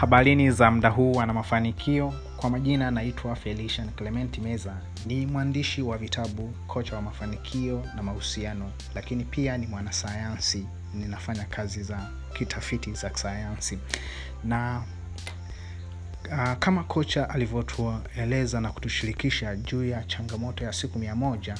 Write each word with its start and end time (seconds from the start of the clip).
Habarini 0.00 0.50
za 0.50 0.70
mda 0.70 0.88
huu 0.88 1.20
ana 1.20 1.32
mafanikio. 1.34 2.14
Kwa 2.36 2.50
majina 2.50 2.88
anaitwa 2.88 3.36
Felician 3.36 3.88
Clement 3.90 4.38
Meza, 4.38 4.76
ni 5.06 5.26
mwandishi 5.26 5.82
wa 5.82 5.98
vitabu, 5.98 6.52
kocha 6.66 6.96
wa 6.96 7.02
mafanikio 7.02 7.82
na 7.96 8.02
mahusiano, 8.02 8.70
lakini 8.94 9.24
pia 9.24 9.58
ni 9.58 9.66
mwanasayansi. 9.66 10.66
Ninafanya 10.94 11.44
kazi 11.44 11.82
za 11.82 12.10
kitafiti 12.38 12.92
za 12.92 13.10
sayansi 13.16 13.78
na 14.44 14.82
uh, 16.32 16.52
kama 16.58 16.84
kocha 16.84 17.30
alivyotueleza 17.30 18.60
na 18.60 18.72
kutushirikisha 18.72 19.56
juu 19.56 19.84
ya 19.84 20.04
changamoto 20.04 20.64
ya 20.64 20.72
siku 20.72 20.98
mia 20.98 21.14
moja 21.16 21.54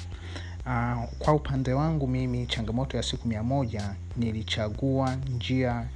uh, 0.67 1.05
kwa 1.19 1.35
upande 1.35 1.73
wangu 1.73 2.07
mimi 2.09 2.47
changamoto 2.47 2.97
ya 2.97 3.03
siku 3.03 3.29
mia 3.29 3.43
moja 3.43 3.95
nilichagua 4.17 5.15
njia 5.15 5.87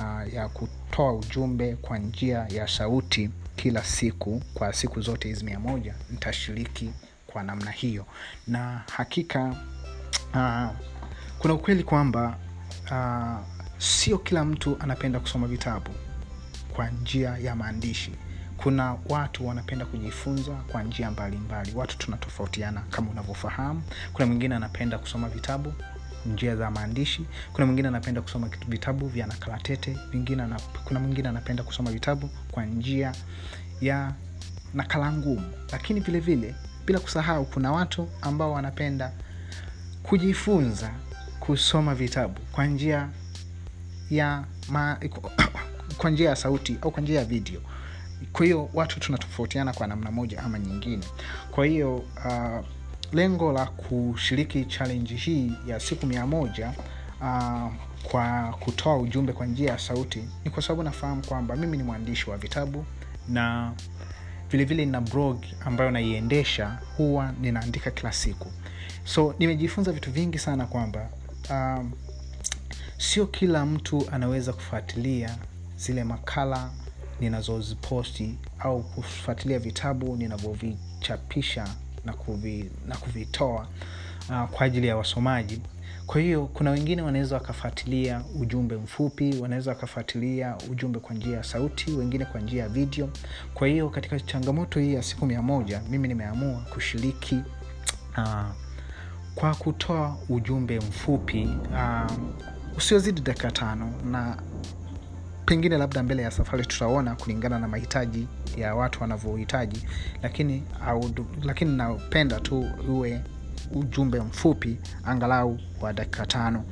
uh, 0.00 0.34
ya 0.34 0.48
kutoa 0.48 1.12
ujumbe 1.12 1.76
kwa 1.76 1.98
njia 1.98 2.46
ya 2.50 2.68
sauti 2.68 3.30
kila 3.56 3.84
siku 3.84 4.42
kwa 4.54 4.72
siku 4.72 5.00
zote 5.00 5.28
hizi 5.28 5.44
mia 5.44 5.60
moja 5.60 5.94
nitashiriki 6.10 6.90
kwa 7.26 7.42
namna 7.42 7.70
hiyo. 7.70 8.06
Na 8.46 8.82
hakika 8.96 9.54
uh, 10.34 10.68
kuna 11.38 11.54
ukweli 11.54 11.82
kwamba 11.84 12.36
uh, 12.90 13.46
sio 13.78 14.18
kila 14.18 14.44
mtu 14.44 14.76
anapenda 14.80 15.20
kusoma 15.20 15.46
vitabu 15.46 15.90
kwa 16.76 16.90
njia 16.90 17.38
ya 17.38 17.54
maandishi. 17.56 18.12
Kuna 18.56 18.96
watu 19.08 19.46
wanapenda 19.46 19.86
kujifunza 19.86 20.52
kwa 20.52 20.82
njia 20.82 21.10
mbalimbali. 21.10 21.72
Watu 21.74 21.98
tunatofautiana 21.98 22.80
kama 22.90 23.10
unavyofahamu. 23.10 23.82
Kuna 24.12 24.26
mwingine 24.26 24.54
anapenda 24.54 24.98
kusoma 24.98 25.28
vitabu 25.28 25.72
njia 26.26 26.56
za 26.56 26.70
maandishi. 26.70 27.26
Kuna 27.52 27.66
mwingine 27.66 27.88
anapenda 27.88 28.22
kusoma 28.22 28.50
vitabu 28.68 29.06
vya 29.06 29.26
nakalatete 29.26 29.96
vingine 30.10 30.42
anap, 30.42 30.62
kuna 30.84 31.00
mwingine 31.00 31.28
anapenda 31.28 31.62
kusoma 31.62 31.90
vitabu 31.90 32.30
kwa 32.50 32.64
njia 32.66 33.12
ya 33.80 34.12
nakala 34.74 35.12
ngumu. 35.12 35.52
Lakini 35.72 36.00
vile 36.00 36.20
vile 36.20 36.54
bila 36.86 37.00
kusahau 37.00 37.44
kuna 37.46 37.72
watu 37.72 38.08
ambao 38.22 38.52
wanapenda 38.52 39.12
kujifunza 40.02 40.90
kusoma 41.40 41.94
vitabu 41.94 42.40
kwa 42.52 42.66
njia 42.66 43.08
ya 44.10 44.44
ma, 44.68 44.98
kwa 45.98 46.10
njia 46.10 46.28
ya 46.28 46.36
sauti 46.36 46.78
au 46.82 46.90
kwa 46.90 47.02
njia 47.02 47.18
ya 47.18 47.24
video. 47.24 47.60
Kwa 48.32 48.44
hiyo 48.46 48.70
watu 48.74 49.00
tunatofautiana 49.00 49.72
kwa 49.72 49.86
namna 49.86 50.10
moja 50.10 50.42
ama 50.42 50.58
nyingine. 50.58 51.04
Kwa 51.50 51.66
hiyo 51.66 51.96
uh, 51.96 52.64
lengo 53.12 53.52
la 53.52 53.66
kushiriki 53.66 54.64
challenge 54.64 55.14
hii 55.14 55.52
ya 55.66 55.80
siku 55.80 56.06
mia 56.06 56.26
moja 56.26 56.72
uh, 57.20 57.72
kwa 58.02 58.56
kutoa 58.60 58.96
ujumbe 58.98 59.32
kwa 59.32 59.46
njia 59.46 59.70
ya 59.70 59.78
sauti 59.78 60.24
ni 60.44 60.50
kwa 60.50 60.62
sababu 60.62 60.82
nafahamu 60.82 61.26
kwamba 61.26 61.56
mimi 61.56 61.76
ni 61.76 61.82
mwandishi 61.82 62.30
wa 62.30 62.36
vitabu 62.36 62.84
na 63.28 63.72
vilevile 64.50 64.84
nina 64.84 65.00
blog 65.00 65.44
ambayo 65.64 65.90
naiendesha 65.90 66.78
huwa 66.96 67.32
ninaandika 67.40 67.90
kila 67.90 68.12
siku. 68.12 68.46
So 69.04 69.34
nimejifunza 69.38 69.92
vitu 69.92 70.10
vingi 70.12 70.38
sana 70.38 70.66
kwamba 70.66 71.08
um, 71.50 71.92
sio 72.98 73.26
kila 73.26 73.66
mtu 73.66 74.06
anaweza 74.12 74.52
kufuatilia 74.52 75.36
zile 75.76 76.04
makala 76.04 76.70
ninazoziposti 77.20 78.38
au 78.58 78.82
kufuatilia 78.82 79.58
vitabu 79.58 80.16
ninavyovichapisha 80.16 81.68
na, 82.04 82.12
kuvi, 82.12 82.70
na 82.86 82.96
kuvitoa 82.96 83.68
uh, 84.30 84.44
kwa 84.50 84.60
ajili 84.66 84.86
ya 84.86 84.96
wasomaji. 84.96 85.60
Kwa 86.06 86.20
hiyo 86.20 86.46
kuna 86.46 86.70
wengine 86.70 87.02
wanaweza 87.02 87.34
wakafuatilia 87.34 88.22
ujumbe 88.40 88.76
mfupi 88.76 89.34
wanaweza 89.40 89.70
wakafuatilia 89.70 90.56
ujumbe 90.70 90.98
kwa 90.98 91.14
njia 91.14 91.36
ya 91.36 91.42
sauti 91.44 91.90
wengine 91.92 92.24
kwa 92.24 92.40
njia 92.40 92.62
ya 92.62 92.68
video. 92.68 93.08
Kwa 93.54 93.68
hiyo 93.68 93.90
katika 93.90 94.20
changamoto 94.20 94.80
hii 94.80 94.94
ya 94.94 95.02
siku 95.02 95.26
mia 95.26 95.42
moja 95.42 95.80
mimi 95.90 96.08
nimeamua 96.08 96.60
kushiriki 96.74 97.40
uh, 98.18 98.44
kwa 99.34 99.54
kutoa 99.54 100.16
ujumbe 100.28 100.78
mfupi 100.78 101.48
uh, 101.72 102.12
usiozidi 102.76 103.20
dakika 103.20 103.50
tano 103.50 103.92
na 104.10 104.36
pengine 105.48 105.78
labda 105.78 106.02
mbele 106.02 106.22
ya 106.22 106.30
safari 106.30 106.66
tutaona 106.66 107.14
kulingana 107.14 107.58
na 107.58 107.68
mahitaji 107.68 108.28
ya 108.56 108.74
watu 108.74 109.00
wanavyohitaji 109.00 109.86
lakini 110.22 110.62
lakini 111.42 111.76
napenda 111.76 112.40
tu 112.40 112.70
uwe 112.88 113.20
ujumbe 113.74 114.20
mfupi 114.20 114.78
angalau 115.04 115.58
wa 115.80 115.92
dakika 115.92 116.26
tano 116.26 116.64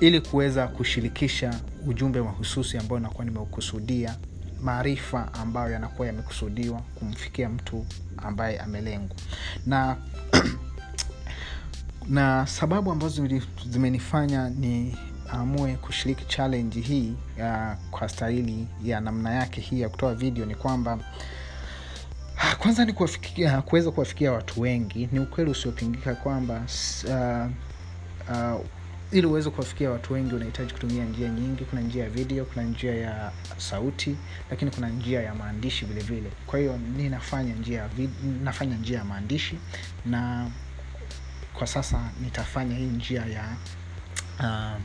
ili 0.00 0.20
kuweza 0.20 0.66
kushirikisha 0.68 1.54
ujumbe 1.86 2.22
mahususi 2.22 2.78
ambao 2.78 2.98
nakuwa 2.98 3.24
nimeukusudia 3.24 4.16
maarifa 4.62 5.34
ambayo 5.34 5.72
yanakuwa 5.72 6.06
yamekusudiwa 6.06 6.80
kumfikia 6.94 7.48
mtu 7.48 7.86
ambaye 8.16 8.58
amelengwa. 8.60 9.16
Na 9.66 9.96
na 12.08 12.46
sababu 12.46 12.92
ambazo 12.92 13.28
zimenifanya 13.68 14.50
ni 14.50 14.96
amue 15.32 15.74
kushiriki 15.76 16.24
challenge 16.24 16.80
hii 16.80 17.14
ya, 17.38 17.78
kwa 17.90 18.08
stahili 18.08 18.66
ya 18.84 19.00
namna 19.00 19.34
yake 19.34 19.60
hii 19.60 19.80
ya 19.80 19.88
kutoa 19.88 20.14
video 20.14 20.46
ni 20.46 20.54
kwamba 20.54 20.98
kwanza 22.58 22.84
ni 22.84 22.92
kuwafikia 22.92 23.62
kuweza 23.62 23.90
kuwafikia 23.90 24.32
watu 24.32 24.60
wengi. 24.60 25.08
Ni 25.12 25.20
ukweli 25.20 25.50
usiopingika 25.50 26.14
kwamba 26.14 26.62
uh, 27.04 27.46
uh, 28.30 28.60
ili 29.12 29.26
uweze 29.26 29.50
kuwafikia 29.50 29.90
watu 29.90 30.12
wengi 30.12 30.34
unahitaji 30.34 30.72
kutumia 30.72 31.04
njia 31.04 31.28
nyingi. 31.28 31.64
Kuna 31.64 31.80
njia 31.82 32.04
ya 32.04 32.10
video 32.10 32.44
kuna 32.44 32.62
njia 32.62 32.94
ya 32.94 33.32
sauti 33.56 34.16
lakini 34.50 34.70
kuna 34.70 34.88
njia 34.88 35.22
ya 35.22 35.34
maandishi 35.34 35.84
vile 35.84 36.00
vile. 36.00 36.30
Kwa 36.46 36.58
hiyo 36.58 36.78
ninafanya 36.96 37.54
njia 37.54 37.88
nafanya 38.44 38.76
njia 38.76 38.98
ya 38.98 39.04
maandishi 39.04 39.58
na 40.06 40.50
kwa 41.54 41.66
sasa 41.66 42.00
nitafanya 42.22 42.76
hii 42.76 42.86
njia 42.86 43.26
ya 43.26 43.56
uh, 44.40 44.80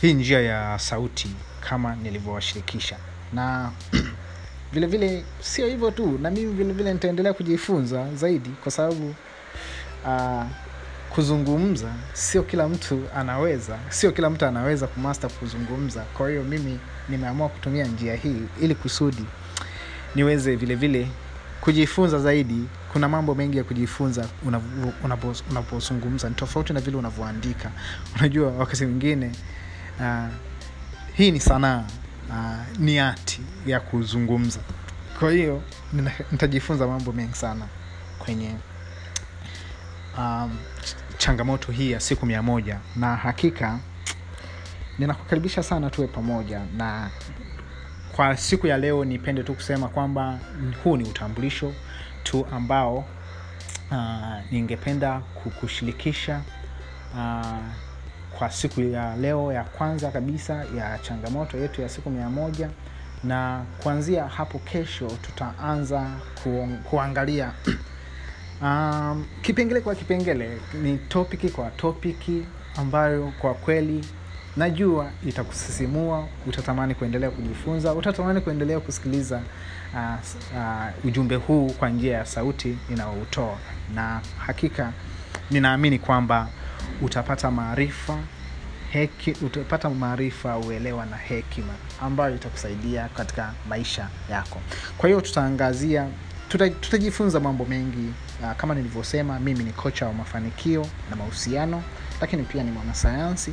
hii 0.00 0.14
njia 0.14 0.40
ya 0.40 0.78
sauti 0.78 1.28
kama 1.60 1.96
nilivyowashirikisha. 1.96 2.96
Na 3.32 3.70
vile 4.72 4.86
vile 4.86 5.24
sio 5.40 5.66
hivyo 5.66 5.90
tu 5.90 6.18
na 6.22 6.30
mimi 6.30 6.52
vile 6.52 6.72
vile 6.72 6.92
nitaendelea 6.92 7.32
kujifunza 7.32 8.14
zaidi 8.14 8.48
kwa 8.62 8.72
sababu 8.72 9.14
uh, 10.06 10.44
kuzungumza 11.14 11.88
sio 12.12 12.42
kila 12.42 12.68
mtu 12.68 13.02
anaweza 13.16 13.78
sio 13.88 14.12
kila 14.12 14.30
mtu 14.30 14.46
anaweza 14.46 14.86
kumasta 14.86 15.28
kuzungumza. 15.28 16.00
Kwa 16.16 16.28
hiyo 16.30 16.42
mimi 16.42 16.78
nimeamua 17.08 17.48
kutumia 17.48 17.84
njia 17.86 18.14
hii 18.16 18.42
ili 18.60 18.74
kusudi 18.74 19.24
niweze 20.14 20.56
vile 20.56 20.74
vile 20.74 21.08
kujifunza 21.60 22.18
zaidi. 22.18 22.64
Kuna 22.92 23.08
mambo 23.08 23.34
mengi 23.34 23.58
ya 23.58 23.64
kujifunza 23.64 24.28
unapozungumza 25.50 26.28
ni 26.28 26.34
tofauti 26.34 26.72
na 26.72 26.80
vile 26.80 26.96
unavyoandika. 26.96 27.70
Unajua 28.18 28.52
wakati 28.52 28.86
mwingine 28.86 29.32
uh, 30.00 30.28
hii 31.14 31.30
ni 31.30 31.40
sanaa. 31.40 31.84
Uh, 32.30 32.78
ni 32.78 32.96
hati 32.96 33.40
ya 33.66 33.80
kuzungumza. 33.80 34.60
Kwa 35.18 35.32
hiyo 35.32 35.62
nitajifunza 36.32 36.86
mambo 36.86 37.12
mengi 37.12 37.34
sana 37.34 37.66
kwenye 38.18 38.54
um, 40.18 40.56
changamoto 41.18 41.72
hii 41.72 41.90
ya 41.90 42.00
siku 42.00 42.26
mia 42.26 42.42
moja. 42.42 42.78
Na 42.96 43.16
hakika 43.16 43.78
ninakukaribisha 44.98 45.62
sana 45.62 45.90
tuwe 45.90 46.06
pamoja. 46.06 46.60
Na 46.76 47.10
kwa 48.16 48.36
siku 48.36 48.66
ya 48.66 48.78
leo 48.78 49.04
nipende 49.04 49.42
tu 49.42 49.54
kusema 49.54 49.88
kwamba 49.88 50.38
huu 50.84 50.96
ni 50.96 51.04
utambulisho 51.08 51.74
tu 52.22 52.46
ambao 52.52 53.04
uh, 53.90 53.96
ningependa 54.50 55.18
kukushirikisha 55.20 56.40
uh, 57.14 57.58
kwa 58.38 58.50
siku 58.50 58.80
ya 58.80 59.16
leo 59.16 59.52
ya 59.52 59.64
kwanza 59.64 60.10
kabisa 60.10 60.54
ya 60.76 60.98
changamoto 60.98 61.56
yetu 61.58 61.82
ya 61.82 61.88
siku 61.88 62.10
mia 62.10 62.30
moja. 62.30 62.70
Na 63.24 63.64
kuanzia 63.82 64.24
hapo 64.28 64.58
kesho 64.58 65.06
tutaanza 65.22 66.10
ku, 66.42 66.68
kuangalia. 66.90 67.52
Um, 68.62 69.24
kipengele 69.42 69.80
kwa 69.80 69.94
kipengele 69.94 70.58
ni 70.82 70.98
topiki 70.98 71.48
kwa 71.48 71.70
topiki 71.70 72.44
ambayo 72.76 73.32
kwa 73.40 73.54
kweli 73.54 74.04
najua 74.56 75.10
itakusisimua 75.26 76.26
utatamani 76.46 76.94
kuendelea 76.94 77.30
kujifunza 77.30 77.94
utatamani 77.94 78.40
kuendelea 78.40 78.80
kusikiliza 78.80 79.40
uh, 79.94 80.00
uh, 80.56 81.04
ujumbe 81.04 81.34
huu 81.34 81.70
kwa 81.70 81.88
njia 81.90 82.16
ya 82.16 82.26
sauti 82.26 82.78
inaoutoa 82.90 83.58
na 83.94 84.20
hakika 84.38 84.92
ninaamini 85.50 85.98
kwamba 85.98 86.48
utapata 87.02 87.50
maarifa 87.50 88.18
heki 88.90 89.30
utapata 89.46 89.90
maarifa 89.90 90.58
uelewa 90.58 91.06
na 91.06 91.16
hekima 91.16 91.72
ambayo 92.02 92.34
itakusaidia 92.34 93.08
katika 93.08 93.52
maisha 93.68 94.08
yako. 94.30 94.60
Kwa 94.98 95.08
hiyo 95.08 95.20
tutaangazia 95.20 96.06
tuta, 96.48 96.70
tutajifunza 96.70 97.40
mambo 97.40 97.64
mengi 97.64 98.12
uh, 98.42 98.52
kama 98.56 98.74
nilivyosema 98.74 99.40
mimi 99.40 99.64
ni 99.64 99.72
kocha 99.72 100.06
wa 100.06 100.12
mafanikio 100.12 100.86
na 101.10 101.16
mahusiano 101.16 101.82
lakini 102.20 102.42
pia 102.42 102.62
ni 102.62 102.70
mwanasayansi. 102.70 103.52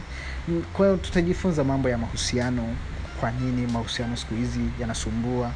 Kwa 0.73 0.85
hiyo 0.85 0.97
tutajifunza 0.97 1.63
mambo 1.63 1.89
ya 1.89 1.97
mahusiano 1.97 2.75
kwa 3.19 3.31
nini 3.31 3.67
mahusiano 3.67 4.17
siku 4.17 4.33
hizi 4.33 4.59
yanasumbua 4.79 5.51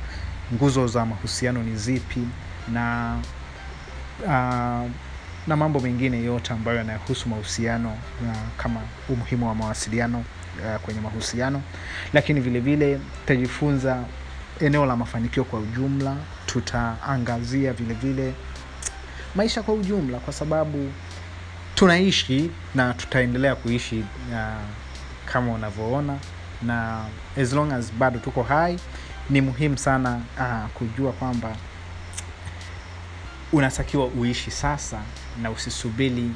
nguzo 0.53 0.87
za 0.87 1.05
mahusiano 1.05 1.63
ni 1.63 1.75
zipi 1.75 2.27
na 2.73 3.15
uh, 4.25 4.89
na 5.47 5.55
mambo 5.55 5.79
mengine 5.79 6.23
yote 6.23 6.53
ambayo 6.53 6.77
yanayohusu 6.77 7.29
mahusiano 7.29 7.89
uh, 7.89 8.35
kama 8.57 8.81
umuhimu 9.09 9.47
wa 9.47 9.55
mawasiliano 9.55 10.17
uh, 10.17 10.81
kwenye 10.81 11.01
mahusiano. 11.01 11.61
Lakini 12.13 12.39
vile 12.39 12.59
vile 12.59 12.99
tutajifunza 13.19 14.03
eneo 14.59 14.85
la 14.85 14.95
mafanikio 14.95 15.43
kwa 15.43 15.59
ujumla. 15.59 16.15
Tutaangazia 16.45 17.73
vile 17.73 17.93
vile 17.93 18.33
maisha 19.35 19.63
kwa 19.63 19.73
ujumla 19.73 20.17
kwa 20.19 20.33
sababu 20.33 20.91
tunaishi 21.75 22.51
na 22.75 22.93
tutaendelea 22.93 23.55
kuishi 23.55 24.03
uh, 24.31 24.37
kama 25.25 25.51
unavyoona. 25.53 26.17
Na 26.61 27.05
as 27.41 27.53
long 27.53 27.71
as 27.71 27.93
bado 27.93 28.19
tuko 28.19 28.43
hai 28.43 28.79
ni 29.29 29.41
muhimu 29.41 29.77
sana 29.77 30.21
uh, 30.39 30.69
kujua 30.73 31.11
kwamba 31.11 31.55
unatakiwa 33.53 34.05
uishi 34.07 34.51
sasa 34.51 35.01
na 35.41 35.51
usisubiri 35.51 36.31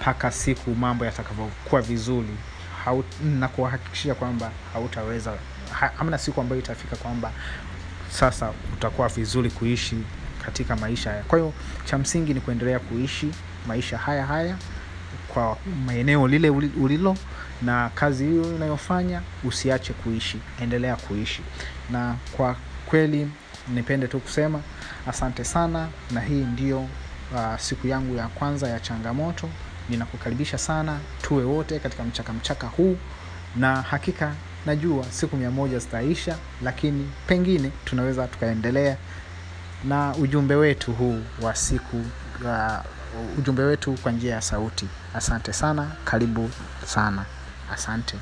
mpaka 0.00 0.28
uh, 0.28 0.34
siku 0.34 0.70
mambo 0.70 1.04
yatakavyokuwa 1.04 1.82
vizuri. 1.82 2.28
Na 3.24 3.48
kuhakikishia 3.48 4.14
kwamba 4.14 4.50
hautaweza 4.72 5.34
ha, 5.72 5.90
hamna 5.98 6.18
siku 6.18 6.40
ambayo 6.40 6.60
itafika 6.60 6.96
kwamba 6.96 7.32
sasa 8.10 8.52
utakuwa 8.74 9.08
vizuri 9.08 9.50
kuishi 9.50 9.96
katika 10.44 10.76
maisha 10.76 11.10
haya. 11.10 11.22
Kwa 11.22 11.38
hiyo 11.38 11.52
cha 11.84 11.98
msingi 11.98 12.34
ni 12.34 12.40
kuendelea 12.40 12.78
kuishi 12.78 13.30
maisha 13.66 13.98
haya 13.98 14.26
haya 14.26 14.56
kwa 15.28 15.56
maeneo 15.86 16.28
lile 16.28 16.50
ulilo 16.50 17.16
na 17.62 17.90
kazi 17.94 18.24
hiyo 18.26 18.42
unayofanya 18.42 19.22
usiache 19.44 19.92
kuishi 19.92 20.38
endelea 20.62 20.96
kuishi. 20.96 21.42
Na 21.90 22.16
kwa 22.36 22.56
kweli 22.86 23.28
nipende 23.74 24.08
tu 24.08 24.20
kusema 24.20 24.60
asante 25.08 25.44
sana 25.44 25.88
na 26.10 26.20
hii 26.20 26.44
ndio 26.44 26.78
uh, 26.80 27.58
siku 27.58 27.86
yangu 27.86 28.16
ya 28.16 28.28
kwanza 28.28 28.68
ya 28.68 28.80
changamoto. 28.80 29.48
Ninakukaribisha 29.88 30.58
sana 30.58 30.98
tuwe 31.22 31.44
wote 31.44 31.78
katika 31.78 32.04
mchaka 32.04 32.32
mchaka 32.32 32.66
huu 32.66 32.96
na 33.56 33.82
hakika 33.82 34.32
najua 34.66 35.04
siku 35.10 35.36
mia 35.36 35.50
moja 35.50 35.78
zitaisha 35.78 36.36
lakini 36.62 37.10
pengine 37.26 37.70
tunaweza 37.84 38.26
tukaendelea 38.28 38.96
na 39.84 40.14
ujumbe 40.14 40.54
wetu 40.54 40.92
huu 40.92 41.20
wa 41.42 41.54
siku 41.54 41.96
uh, 42.44 43.38
ujumbe 43.38 43.62
wetu 43.62 43.92
kwa 44.02 44.12
njia 44.12 44.34
ya 44.34 44.42
sauti. 44.42 44.86
Asante 45.14 45.52
sana 45.52 45.90
karibu 46.04 46.50
sana. 46.86 47.24
Asante 47.74 48.16